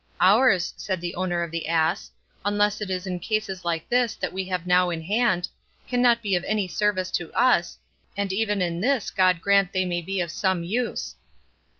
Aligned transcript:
'Ours,' 0.19 0.73
said 0.77 0.99
the 0.99 1.13
owner 1.13 1.43
of 1.43 1.51
the 1.51 1.67
ass, 1.67 2.09
'unless 2.43 2.81
it 2.81 2.89
is 2.89 3.05
in 3.05 3.19
cases 3.19 3.63
like 3.63 3.87
this 3.87 4.17
we 4.31 4.45
have 4.45 4.65
now 4.65 4.89
in 4.89 4.99
hand, 5.01 5.47
cannot 5.87 6.23
be 6.23 6.35
of 6.35 6.43
any 6.45 6.67
service 6.67 7.11
to 7.11 7.31
us, 7.33 7.77
and 8.17 8.33
even 8.33 8.63
in 8.63 8.81
this 8.81 9.11
God 9.11 9.41
grant 9.41 9.73
they 9.73 9.85
may 9.85 10.01
be 10.01 10.19
of 10.19 10.31
some 10.31 10.63
use. 10.63 11.13